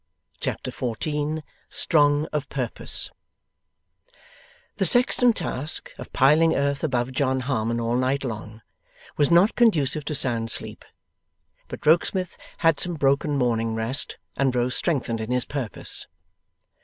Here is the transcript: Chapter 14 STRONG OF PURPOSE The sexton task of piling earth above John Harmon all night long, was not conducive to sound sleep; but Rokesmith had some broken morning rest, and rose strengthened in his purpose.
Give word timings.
Chapter 0.39 0.71
14 0.71 1.43
STRONG 1.69 2.25
OF 2.33 2.49
PURPOSE 2.49 3.11
The 4.77 4.85
sexton 4.85 5.31
task 5.31 5.91
of 5.99 6.11
piling 6.11 6.55
earth 6.55 6.83
above 6.83 7.11
John 7.11 7.41
Harmon 7.41 7.79
all 7.79 7.95
night 7.97 8.23
long, 8.23 8.63
was 9.15 9.29
not 9.29 9.53
conducive 9.53 10.03
to 10.05 10.15
sound 10.15 10.49
sleep; 10.49 10.83
but 11.67 11.85
Rokesmith 11.85 12.35
had 12.65 12.79
some 12.79 12.95
broken 12.95 13.37
morning 13.37 13.75
rest, 13.75 14.17
and 14.35 14.55
rose 14.55 14.75
strengthened 14.75 15.21
in 15.21 15.29
his 15.29 15.45
purpose. 15.45 16.07